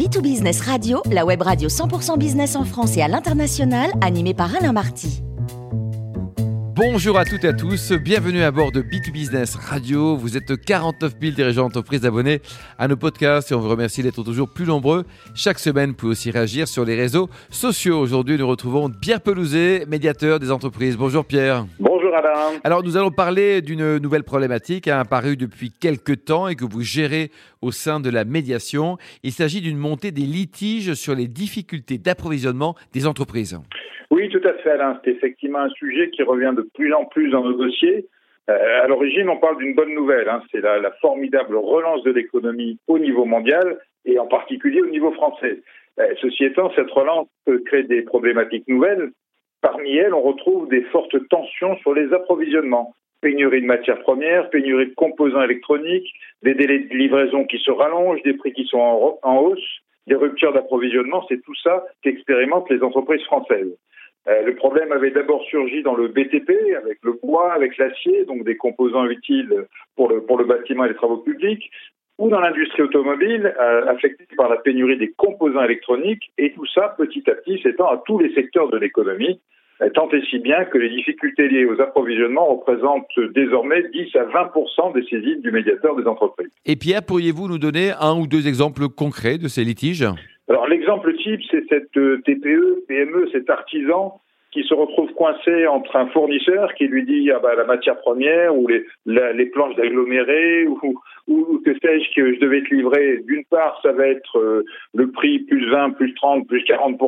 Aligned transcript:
B2Business 0.00 0.62
Radio, 0.62 1.02
la 1.12 1.26
web 1.26 1.42
radio 1.42 1.68
100% 1.68 2.16
business 2.16 2.56
en 2.56 2.64
France 2.64 2.96
et 2.96 3.02
à 3.02 3.08
l'international, 3.08 3.90
animée 4.00 4.32
par 4.32 4.56
Alain 4.56 4.72
Marty. 4.72 5.22
Bonjour 6.74 7.18
à 7.18 7.26
toutes 7.26 7.44
et 7.44 7.48
à 7.48 7.52
tous, 7.52 7.92
bienvenue 7.92 8.42
à 8.42 8.50
bord 8.50 8.72
de 8.72 8.80
B2Business 8.80 9.56
Radio. 9.56 10.16
Vous 10.16 10.38
êtes 10.38 10.56
49 10.64 11.16
000 11.20 11.34
dirigeants 11.34 11.64
d'entreprise 11.64 12.06
abonnés 12.06 12.40
à 12.78 12.88
nos 12.88 12.96
podcasts 12.96 13.52
et 13.52 13.54
on 13.54 13.60
vous 13.60 13.68
remercie 13.68 14.02
d'être 14.02 14.22
toujours 14.22 14.48
plus 14.48 14.64
nombreux. 14.64 15.04
Chaque 15.34 15.58
semaine, 15.58 15.90
vous 15.90 15.96
pouvez 15.96 16.12
aussi 16.12 16.30
réagir 16.30 16.66
sur 16.66 16.86
les 16.86 16.96
réseaux 16.96 17.28
sociaux. 17.50 18.00
Aujourd'hui, 18.00 18.38
nous 18.38 18.48
retrouvons 18.48 18.88
Pierre 18.88 19.20
Pelouzet, 19.20 19.84
médiateur 19.86 20.40
des 20.40 20.50
entreprises. 20.50 20.96
Bonjour 20.96 21.26
Pierre. 21.26 21.66
Bonjour. 22.10 22.60
Alors, 22.64 22.82
nous 22.82 22.96
allons 22.96 23.10
parler 23.10 23.62
d'une 23.62 23.98
nouvelle 23.98 24.24
problématique 24.24 24.88
hein, 24.88 24.98
apparue 24.98 25.36
depuis 25.36 25.70
quelques 25.70 26.24
temps 26.24 26.48
et 26.48 26.56
que 26.56 26.64
vous 26.64 26.82
gérez 26.82 27.30
au 27.62 27.70
sein 27.70 28.00
de 28.00 28.10
la 28.10 28.24
médiation. 28.24 28.96
Il 29.22 29.30
s'agit 29.30 29.60
d'une 29.60 29.76
montée 29.78 30.10
des 30.10 30.22
litiges 30.22 30.94
sur 30.94 31.14
les 31.14 31.28
difficultés 31.28 31.98
d'approvisionnement 31.98 32.74
des 32.92 33.06
entreprises. 33.06 33.58
Oui, 34.10 34.28
tout 34.28 34.40
à 34.44 34.54
fait, 34.54 34.70
Alain. 34.70 35.00
C'est 35.04 35.12
effectivement 35.12 35.60
un 35.60 35.70
sujet 35.70 36.10
qui 36.10 36.22
revient 36.22 36.52
de 36.56 36.68
plus 36.74 36.92
en 36.92 37.04
plus 37.04 37.30
dans 37.30 37.44
nos 37.44 37.56
dossiers. 37.56 38.06
Euh, 38.48 38.82
à 38.82 38.88
l'origine, 38.88 39.28
on 39.28 39.36
parle 39.36 39.58
d'une 39.58 39.74
bonne 39.74 39.94
nouvelle. 39.94 40.28
Hein. 40.28 40.42
C'est 40.50 40.60
la, 40.60 40.78
la, 40.80 40.90
formidable 41.00 41.54
relance 41.56 42.02
de 42.02 42.10
l'économie 42.10 42.78
au 42.88 42.98
niveau 42.98 43.24
mondial 43.24 43.78
et 44.04 44.18
en 44.18 44.26
particulier 44.26 44.80
au 44.82 44.88
niveau 44.88 45.12
français. 45.12 45.62
Euh, 46.00 46.14
ceci 46.20 46.44
étant, 46.44 46.72
cette 46.74 46.90
relance 46.90 47.28
peut 47.44 47.62
créer 47.64 47.84
des 47.84 48.02
problématiques 48.02 48.66
nouvelles. 48.66 49.12
Parmi 49.62 49.96
elles, 49.96 50.14
on 50.14 50.22
retrouve 50.22 50.68
des 50.68 50.82
fortes 50.84 51.28
tensions 51.28 51.76
sur 51.78 51.94
les 51.94 52.12
approvisionnements. 52.12 52.94
Pénurie 53.20 53.60
de 53.60 53.66
matières 53.66 54.00
premières, 54.00 54.48
pénurie 54.48 54.86
de 54.86 54.94
composants 54.94 55.42
électroniques, 55.42 56.10
des 56.42 56.54
délais 56.54 56.78
de 56.78 56.94
livraison 56.94 57.44
qui 57.44 57.58
se 57.58 57.70
rallongent, 57.70 58.22
des 58.22 58.32
prix 58.32 58.54
qui 58.54 58.64
sont 58.64 59.18
en, 59.22 59.36
hausse, 59.38 59.80
des 60.06 60.14
ruptures 60.14 60.54
d'approvisionnement. 60.54 61.26
C'est 61.28 61.42
tout 61.42 61.54
ça 61.62 61.84
qu'expérimentent 62.02 62.70
les 62.70 62.82
entreprises 62.82 63.22
françaises. 63.24 63.76
Euh, 64.28 64.42
le 64.42 64.54
problème 64.54 64.92
avait 64.92 65.10
d'abord 65.10 65.42
surgi 65.44 65.82
dans 65.82 65.94
le 65.94 66.08
BTP, 66.08 66.50
avec 66.76 66.98
le 67.02 67.12
bois, 67.22 67.52
avec 67.52 67.76
l'acier, 67.76 68.24
donc 68.24 68.44
des 68.44 68.56
composants 68.56 69.06
utiles 69.06 69.66
pour 69.96 70.08
le, 70.08 70.44
bâtiment 70.44 70.86
et 70.86 70.88
les 70.88 70.94
travaux 70.94 71.18
publics, 71.18 71.70
ou 72.18 72.28
dans 72.30 72.40
l'industrie 72.40 72.82
automobile, 72.82 73.54
euh, 73.58 73.86
affectée 73.86 74.26
par 74.36 74.48
la 74.48 74.56
pénurie 74.56 74.98
des 74.98 75.10
composants 75.12 75.64
électroniques, 75.64 76.32
et 76.38 76.52
tout 76.52 76.66
ça, 76.66 76.94
petit 76.96 77.28
à 77.30 77.34
petit, 77.34 77.60
s'étend 77.62 77.88
à 77.88 78.02
tous 78.06 78.18
les 78.18 78.32
secteurs 78.34 78.68
de 78.68 78.78
l'économie, 78.78 79.40
tant 79.88 80.10
et 80.10 80.20
si 80.28 80.38
bien 80.38 80.64
que 80.66 80.76
les 80.76 80.90
difficultés 80.90 81.48
liées 81.48 81.64
aux 81.64 81.80
approvisionnements 81.80 82.46
représentent 82.46 83.18
désormais 83.34 83.82
10 83.92 84.14
à 84.16 84.24
20 84.24 84.92
des 84.94 85.02
saisines 85.04 85.40
du 85.40 85.50
médiateur 85.50 85.96
des 85.96 86.06
entreprises. 86.06 86.50
Et 86.66 86.76
Pierre, 86.76 87.02
pourriez-vous 87.02 87.48
nous 87.48 87.58
donner 87.58 87.92
un 87.98 88.14
ou 88.14 88.26
deux 88.26 88.46
exemples 88.46 88.88
concrets 88.88 89.38
de 89.38 89.48
ces 89.48 89.64
litiges? 89.64 90.06
Alors 90.48 90.66
l'exemple 90.66 91.14
type, 91.16 91.40
c'est 91.50 91.64
cette 91.68 91.96
euh, 91.96 92.20
TPE, 92.26 92.84
PME, 92.88 93.28
cet 93.32 93.48
artisan 93.48 94.20
qui 94.50 94.64
se 94.64 94.74
retrouve 94.74 95.12
coincé 95.14 95.66
entre 95.66 95.94
un 95.96 96.08
fournisseur 96.08 96.74
qui 96.74 96.86
lui 96.86 97.04
dit 97.04 97.30
ah 97.30 97.38
bah, 97.38 97.54
la 97.54 97.64
matière 97.64 97.96
première 98.00 98.56
ou 98.56 98.66
les, 98.66 98.84
les 99.06 99.46
planches 99.46 99.76
d'agglomérés 99.76 100.66
ou, 100.66 101.00
ou 101.28 101.62
que 101.64 101.72
sais-je 101.74 102.14
que 102.14 102.34
je 102.34 102.40
devais 102.40 102.62
te 102.62 102.74
livrer. 102.74 103.22
D'une 103.28 103.44
part, 103.44 103.78
ça 103.82 103.92
va 103.92 104.08
être 104.08 104.38
euh, 104.38 104.64
le 104.94 105.10
prix 105.10 105.38
plus 105.40 105.70
20, 105.70 105.90
plus 105.90 106.14
30, 106.14 106.48
plus 106.48 106.64
40 106.64 106.98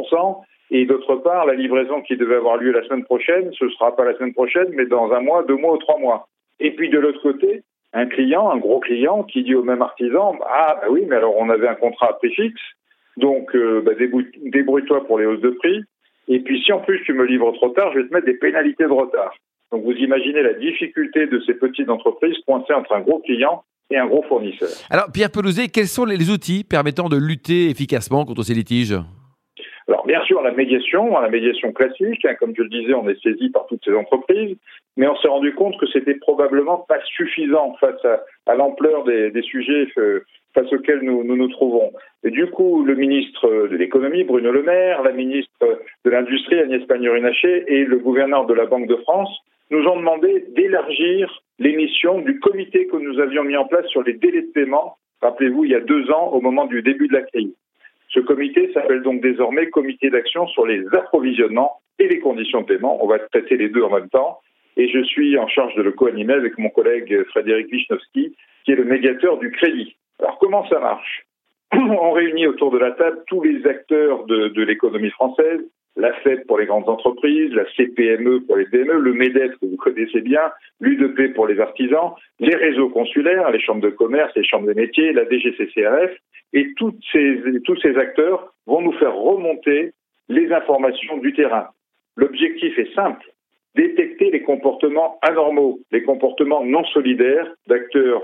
et 0.72 0.84
d'autre 0.86 1.16
part, 1.16 1.46
la 1.46 1.54
livraison 1.54 2.02
qui 2.02 2.16
devait 2.16 2.36
avoir 2.36 2.56
lieu 2.56 2.72
la 2.72 2.82
semaine 2.82 3.04
prochaine, 3.04 3.50
ce 3.58 3.68
sera 3.68 3.94
pas 3.94 4.04
la 4.04 4.14
semaine 4.16 4.32
prochaine, 4.32 4.68
mais 4.72 4.86
dans 4.86 5.12
un 5.12 5.20
mois, 5.20 5.44
deux 5.44 5.56
mois 5.56 5.74
ou 5.74 5.78
trois 5.78 5.98
mois. 5.98 6.26
Et 6.58 6.72
puis 6.72 6.90
de 6.90 6.98
l'autre 6.98 7.22
côté, 7.22 7.62
un 7.92 8.06
client, 8.06 8.50
un 8.50 8.56
gros 8.56 8.80
client, 8.80 9.22
qui 9.22 9.44
dit 9.44 9.54
au 9.54 9.62
même 9.62 9.82
artisan 9.82 10.36
ah 10.46 10.78
bah 10.80 10.88
oui, 10.90 11.04
mais 11.06 11.16
alors 11.16 11.36
on 11.36 11.48
avait 11.50 11.68
un 11.68 11.74
contrat 11.76 12.08
à 12.10 12.12
prix 12.14 12.34
fixe 12.34 12.60
donc, 13.16 13.54
euh, 13.54 13.82
bah, 13.84 13.92
débrouille-toi 13.96 15.06
pour 15.06 15.18
les 15.18 15.26
hausses 15.26 15.40
de 15.40 15.50
prix. 15.50 15.82
Et 16.28 16.40
puis, 16.40 16.62
si 16.62 16.72
en 16.72 16.80
plus 16.80 17.02
tu 17.04 17.12
me 17.12 17.24
livres 17.24 17.52
trop 17.52 17.70
tard, 17.70 17.92
je 17.92 17.98
vais 17.98 18.08
te 18.08 18.14
mettre 18.14 18.26
des 18.26 18.34
pénalités 18.34 18.84
de 18.84 18.90
retard. 18.90 19.34
Donc, 19.70 19.84
vous 19.84 19.92
imaginez 19.92 20.42
la 20.42 20.54
difficulté 20.54 21.26
de 21.26 21.40
ces 21.46 21.54
petites 21.54 21.88
entreprises 21.88 22.36
coincées 22.46 22.74
entre 22.74 22.92
un 22.94 23.00
gros 23.00 23.20
client 23.20 23.64
et 23.90 23.98
un 23.98 24.06
gros 24.06 24.22
fournisseur. 24.22 24.68
Alors, 24.90 25.10
Pierre 25.12 25.30
Pelouzet, 25.30 25.68
quels 25.68 25.88
sont 25.88 26.04
les 26.04 26.30
outils 26.30 26.64
permettant 26.64 27.08
de 27.08 27.16
lutter 27.16 27.68
efficacement 27.68 28.24
contre 28.24 28.42
ces 28.42 28.54
litiges? 28.54 28.96
Alors 29.88 30.06
bien 30.06 30.22
sûr 30.24 30.42
la 30.42 30.52
médiation, 30.52 31.18
la 31.18 31.28
médiation 31.28 31.72
classique, 31.72 32.24
hein, 32.24 32.34
comme 32.38 32.54
je 32.56 32.62
le 32.62 32.68
disais, 32.68 32.94
on 32.94 33.08
est 33.08 33.20
saisi 33.22 33.50
par 33.50 33.66
toutes 33.66 33.84
ces 33.84 33.94
entreprises, 33.94 34.56
mais 34.96 35.06
on 35.08 35.16
s'est 35.16 35.28
rendu 35.28 35.54
compte 35.54 35.78
que 35.78 35.86
c'était 35.86 36.14
probablement 36.14 36.78
pas 36.88 37.00
suffisant 37.04 37.74
face 37.80 38.04
à, 38.46 38.54
l'ampleur 38.54 39.04
des, 39.04 39.30
des, 39.30 39.42
sujets 39.42 39.88
euh, 39.98 40.20
face 40.54 40.72
auxquels 40.72 41.00
nous, 41.02 41.24
nous, 41.24 41.36
nous 41.36 41.48
trouvons. 41.48 41.92
Et 42.24 42.30
du 42.30 42.46
coup, 42.46 42.84
le 42.84 42.94
ministre 42.94 43.48
de 43.48 43.76
l'économie, 43.76 44.24
Bruno 44.24 44.52
Le 44.52 44.62
Maire, 44.62 45.02
la 45.02 45.12
ministre 45.12 45.80
de 46.04 46.10
l'industrie, 46.10 46.60
Agnès 46.60 46.84
Pannier-Runacher, 46.86 47.64
et 47.68 47.84
le 47.84 47.98
gouverneur 47.98 48.46
de 48.46 48.54
la 48.54 48.66
Banque 48.66 48.86
de 48.86 48.96
France 48.96 49.30
nous 49.70 49.86
ont 49.86 49.96
demandé 49.96 50.44
d'élargir 50.50 51.42
les 51.58 51.74
missions 51.74 52.20
du 52.20 52.38
comité 52.40 52.86
que 52.86 52.96
nous 52.96 53.18
avions 53.20 53.44
mis 53.44 53.56
en 53.56 53.66
place 53.66 53.86
sur 53.86 54.02
les 54.02 54.12
délais 54.12 54.42
de 54.42 54.52
paiement. 54.52 54.96
Rappelez-vous, 55.22 55.64
il 55.64 55.70
y 55.70 55.74
a 55.74 55.80
deux 55.80 56.10
ans, 56.10 56.30
au 56.32 56.40
moment 56.40 56.66
du 56.66 56.82
début 56.82 57.08
de 57.08 57.14
la 57.14 57.22
crise. 57.22 57.54
Ce 58.12 58.20
comité 58.20 58.70
s'appelle 58.72 59.02
donc 59.02 59.22
désormais 59.22 59.70
Comité 59.70 60.10
d'action 60.10 60.46
sur 60.48 60.66
les 60.66 60.84
approvisionnements 60.92 61.80
et 61.98 62.08
les 62.08 62.20
conditions 62.20 62.60
de 62.60 62.66
paiement. 62.66 63.02
On 63.02 63.08
va 63.08 63.18
traiter 63.18 63.56
les 63.56 63.68
deux 63.68 63.82
en 63.82 63.90
même 63.90 64.10
temps. 64.10 64.40
Et 64.76 64.88
je 64.88 65.02
suis 65.02 65.38
en 65.38 65.48
charge 65.48 65.74
de 65.74 65.82
le 65.82 65.92
co-animer 65.92 66.34
avec 66.34 66.58
mon 66.58 66.68
collègue 66.70 67.24
Frédéric 67.28 67.70
Wisnowski, 67.70 68.34
qui 68.64 68.72
est 68.72 68.76
le 68.76 68.84
médiateur 68.84 69.38
du 69.38 69.50
crédit. 69.50 69.96
Alors 70.18 70.38
comment 70.38 70.66
ça 70.68 70.78
marche? 70.78 71.26
On 71.72 72.12
réunit 72.12 72.46
autour 72.46 72.70
de 72.70 72.78
la 72.78 72.92
table 72.92 73.22
tous 73.26 73.42
les 73.42 73.66
acteurs 73.66 74.24
de 74.26 74.62
l'économie 74.62 75.10
française, 75.10 75.60
la 76.02 76.12
FED 76.14 76.46
pour 76.46 76.58
les 76.58 76.66
grandes 76.66 76.88
entreprises, 76.88 77.52
la 77.54 77.64
CPME 77.76 78.40
pour 78.40 78.56
les 78.56 78.66
PME, 78.66 78.98
le 78.98 79.12
MEDEF 79.14 79.52
que 79.52 79.66
vous 79.66 79.76
connaissez 79.76 80.20
bien, 80.20 80.50
l'UDP 80.80 81.32
pour 81.32 81.46
les 81.46 81.60
artisans, 81.60 82.10
les 82.40 82.56
réseaux 82.56 82.88
consulaires, 82.88 83.52
les 83.52 83.60
chambres 83.60 83.82
de 83.82 83.90
commerce, 83.90 84.32
les 84.34 84.42
chambres 84.42 84.66
des 84.66 84.74
métiers, 84.74 85.12
la 85.12 85.24
DGCCRF, 85.24 86.10
et 86.54 86.66
ces, 87.12 87.40
tous 87.64 87.76
ces 87.80 87.96
acteurs 87.96 88.52
vont 88.66 88.82
nous 88.82 88.92
faire 88.94 89.14
remonter 89.14 89.92
les 90.28 90.52
informations 90.52 91.18
du 91.18 91.32
terrain. 91.34 91.68
L'objectif 92.16 92.76
est 92.80 92.92
simple, 92.94 93.24
détecter 93.76 94.32
les 94.32 94.42
comportements 94.42 95.20
anormaux, 95.22 95.78
les 95.92 96.02
comportements 96.02 96.64
non 96.64 96.84
solidaires 96.86 97.46
d'acteurs 97.68 98.22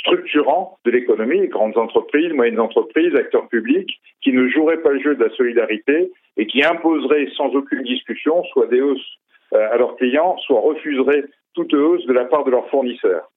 structurants 0.00 0.78
de 0.84 0.90
l'économie, 0.90 1.48
grandes 1.48 1.76
entreprises, 1.76 2.32
moyennes 2.32 2.60
entreprises, 2.60 3.14
acteurs 3.14 3.48
publics, 3.48 4.00
qui 4.22 4.32
ne 4.32 4.48
joueraient 4.48 4.82
pas 4.82 4.90
le 4.90 5.00
jeu 5.00 5.14
de 5.14 5.24
la 5.24 5.30
solidarité 5.30 6.10
et 6.36 6.46
qui 6.46 6.62
imposeraient 6.64 7.28
sans 7.36 7.54
aucune 7.54 7.82
discussion 7.82 8.42
soit 8.44 8.66
des 8.66 8.80
hausses 8.80 9.18
euh, 9.54 9.72
à 9.72 9.76
leurs 9.76 9.96
clients, 9.96 10.36
soit 10.38 10.60
refuseraient 10.60 11.24
toute 11.54 11.74
hausse 11.74 12.06
de 12.06 12.12
la 12.12 12.24
part 12.24 12.44
de 12.44 12.50
leurs 12.50 12.68
fournisseurs. 12.68 13.30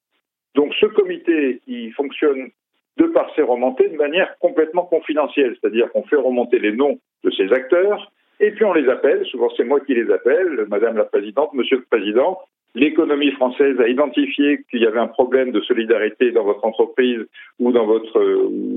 Donc 0.54 0.74
ce 0.80 0.86
comité, 0.86 1.60
il 1.66 1.92
fonctionne 1.92 2.50
de 2.98 3.06
par 3.06 3.34
ses 3.34 3.42
remontées 3.42 3.88
de 3.88 3.96
manière 3.96 4.36
complètement 4.38 4.84
confidentielle, 4.84 5.56
c'est-à-dire 5.60 5.90
qu'on 5.92 6.02
fait 6.02 6.16
remonter 6.16 6.58
les 6.58 6.72
noms 6.72 6.98
de 7.24 7.30
ces 7.30 7.52
acteurs, 7.52 8.12
et 8.38 8.50
puis 8.50 8.64
on 8.64 8.74
les 8.74 8.88
appelle, 8.88 9.24
souvent 9.26 9.48
c'est 9.56 9.64
moi 9.64 9.80
qui 9.80 9.94
les 9.94 10.10
appelle, 10.10 10.66
Madame 10.68 10.96
la 10.96 11.04
Présidente, 11.04 11.54
Monsieur 11.54 11.78
le 11.78 11.84
Président, 11.84 12.38
l'économie 12.74 13.32
française 13.32 13.78
a 13.80 13.88
identifié 13.88 14.60
qu'il 14.70 14.80
y 14.80 14.86
avait 14.86 14.98
un 14.98 15.08
problème 15.08 15.52
de 15.52 15.60
solidarité 15.60 16.30
dans 16.32 16.44
votre 16.44 16.64
entreprise 16.64 17.20
ou 17.58 17.72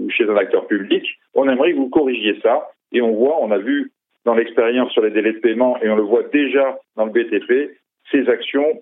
chez 0.09 0.29
un 0.29 0.35
acteur 0.35 0.67
public, 0.67 1.05
on 1.33 1.47
aimerait 1.47 1.71
que 1.71 1.77
vous 1.77 1.89
corrigiez 1.89 2.39
ça. 2.41 2.69
Et 2.91 3.01
on 3.01 3.11
voit, 3.11 3.37
on 3.41 3.51
a 3.51 3.57
vu 3.57 3.91
dans 4.25 4.35
l'expérience 4.35 4.91
sur 4.91 5.03
les 5.03 5.11
délais 5.11 5.33
de 5.33 5.39
paiement 5.39 5.77
et 5.81 5.89
on 5.89 5.95
le 5.95 6.03
voit 6.03 6.23
déjà 6.23 6.77
dans 6.95 7.05
le 7.05 7.11
BTP, 7.11 7.77
ces 8.11 8.27
actions 8.29 8.81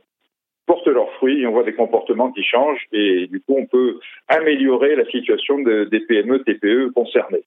portent 0.66 0.88
leurs 0.88 1.12
fruits 1.13 1.41
et 1.41 1.47
on 1.47 1.51
voit 1.51 1.63
des 1.63 1.74
comportements 1.74 2.31
qui 2.31 2.44
changent 2.44 2.88
et 2.91 3.28
du 3.28 3.41
coup 3.41 3.56
on 3.57 3.66
peut 3.66 4.00
améliorer 4.30 4.95
la 4.95 5.06
situation 5.06 5.59
de, 5.59 5.85
des 5.85 6.00
PME, 6.00 6.44
TPE 6.44 6.91
concernés. 6.94 7.44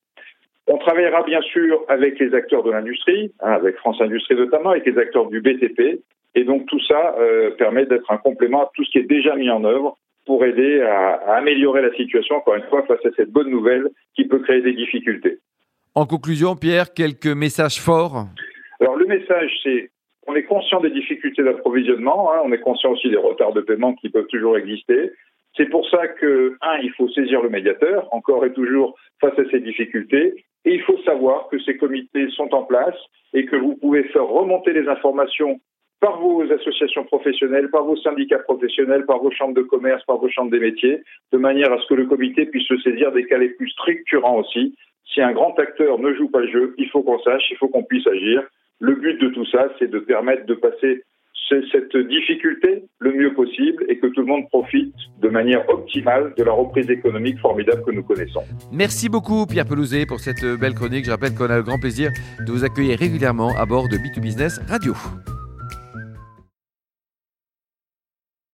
On 0.67 0.79
travaillera 0.79 1.23
bien 1.23 1.41
sûr 1.43 1.81
avec 1.89 2.19
les 2.19 2.35
acteurs 2.35 2.63
de 2.63 2.71
l'industrie, 2.71 3.33
hein, 3.41 3.53
avec 3.53 3.77
France 3.77 4.01
Industrie 4.01 4.35
notamment, 4.35 4.71
avec 4.71 4.85
les 4.85 4.99
acteurs 4.99 5.29
du 5.29 5.41
BTP, 5.41 6.01
et 6.37 6.45
donc 6.45 6.67
tout 6.67 6.81
ça 6.87 7.17
euh, 7.19 7.51
permet 7.53 7.87
d'être 7.87 8.11
un 8.13 8.19
complément 8.19 8.63
à 8.63 8.71
tout 8.75 8.85
ce 8.85 8.91
qui 8.91 8.99
est 8.99 9.09
déjà 9.09 9.35
mis 9.35 9.51
en 9.51 9.65
œuvre 9.65 9.97
pour 10.27 10.45
aider 10.45 10.83
à, 10.83 11.15
à, 11.15 11.37
améliorer 11.39 11.83
la 11.83 11.93
situation, 11.95 12.37
encore 12.37 12.57
une 12.57 12.65
fois, 12.65 12.85
face 12.87 13.05
à 13.05 13.11
cette 13.17 13.31
bonne 13.31 13.51
nouvelle 13.51 13.89
qui 14.15 14.27
peut 14.27 14.41
créer 14.41 14.61
des 14.61 14.75
difficultés. 14.75 15.39
En 15.95 16.05
conclusion, 16.05 16.55
Pierre, 16.55 16.93
quelques 16.93 17.27
messages 17.27 17.81
forts? 17.81 18.27
Alors 18.81 18.97
le 18.97 19.07
message, 19.07 19.51
c'est 19.63 19.91
on 20.27 20.35
est 20.35 20.43
conscient 20.43 20.81
des 20.81 20.91
difficultés 20.91 21.43
d'approvisionnement, 21.43 22.33
hein, 22.33 22.41
on 22.45 22.53
est 22.53 22.61
conscient 22.61 22.91
aussi 22.93 23.09
des 23.09 23.17
retards 23.17 23.53
de 23.53 23.61
paiement 23.61 23.95
qui 23.95 24.11
peuvent 24.11 24.27
toujours 24.27 24.59
exister. 24.59 25.13
C'est 25.57 25.71
pour 25.71 25.89
ça 25.89 26.09
que, 26.09 26.57
un, 26.61 26.79
il 26.83 26.91
faut 26.93 27.09
saisir 27.11 27.41
le 27.43 27.49
médiateur, 27.49 28.09
encore 28.13 28.45
et 28.45 28.53
toujours 28.53 28.95
face 29.21 29.39
à 29.39 29.49
ces 29.51 29.61
difficultés, 29.61 30.45
et 30.65 30.75
il 30.75 30.83
faut 30.83 30.99
savoir 31.05 31.49
que 31.49 31.59
ces 31.61 31.77
comités 31.77 32.29
sont 32.31 32.53
en 32.53 32.65
place 32.65 32.97
et 33.33 33.47
que 33.47 33.57
vous 33.57 33.77
pouvez 33.77 34.03
faire 34.09 34.27
remonter 34.27 34.73
les 34.73 34.89
informations 34.89 35.61
par 36.07 36.21
vos 36.21 36.41
associations 36.53 37.03
professionnelles, 37.03 37.69
par 37.69 37.83
vos 37.83 37.97
syndicats 37.97 38.39
professionnels, 38.39 39.05
par 39.07 39.19
vos 39.19 39.33
chambres 39.33 39.55
de 39.55 39.63
commerce, 39.63 40.05
par 40.05 40.19
vos 40.19 40.29
chambres 40.29 40.53
des 40.53 40.61
métiers, 40.61 41.01
de 41.33 41.39
manière 41.39 41.73
à 41.73 41.81
ce 41.81 41.87
que 41.89 41.95
le 41.95 42.07
comité 42.07 42.47
puisse 42.47 42.69
se 42.69 42.79
saisir 42.79 43.11
des 43.11 43.25
cas 43.25 43.39
les 43.39 43.49
plus 43.49 43.69
structurants 43.71 44.39
aussi, 44.39 44.77
Si 45.13 45.21
un 45.21 45.33
grand 45.33 45.59
acteur 45.59 45.99
ne 45.99 46.15
joue 46.15 46.29
pas 46.29 46.41
le 46.41 46.49
jeu, 46.49 46.75
il 46.79 46.89
faut 46.91 47.03
qu'on 47.03 47.19
sache, 47.21 47.43
il 47.51 47.57
faut 47.57 47.67
qu'on 47.67 47.83
puisse 47.83 48.07
agir. 48.07 48.43
Le 48.79 48.95
but 48.95 49.21
de 49.21 49.29
tout 49.31 49.47
ça, 49.47 49.69
c'est 49.79 49.91
de 49.91 49.99
permettre 49.99 50.47
de 50.47 50.55
passer 50.55 51.03
cette 51.73 51.97
difficulté 51.97 52.85
le 53.01 53.13
mieux 53.13 53.33
possible 53.35 53.85
et 53.89 53.99
que 53.99 54.07
tout 54.09 54.21
le 54.21 54.27
monde 54.27 54.49
profite 54.49 54.95
de 55.21 55.29
manière 55.29 55.69
optimale 55.69 56.35
de 56.37 56.45
la 56.45 56.53
reprise 56.53 56.89
économique 56.89 57.39
formidable 57.39 57.83
que 57.85 57.93
nous 57.93 58.05
connaissons. 58.05 58.43
Merci 58.73 59.09
beaucoup 59.09 59.47
Pierre 59.47 59.67
Pelouzet 59.67 60.07
pour 60.07 60.21
cette 60.21 60.45
belle 60.61 60.75
chronique. 60.75 61.05
Je 61.05 61.11
rappelle 61.11 61.35
qu'on 61.35 61.51
a 61.51 61.57
le 61.57 61.63
grand 61.63 61.81
plaisir 61.81 62.11
de 62.47 62.53
vous 62.53 62.65
accueillir 62.65 62.97
régulièrement 62.99 63.51
à 63.57 63.65
bord 63.65 63.89
de 63.89 63.97
B2Business 63.97 64.61
Radio. 64.69 64.93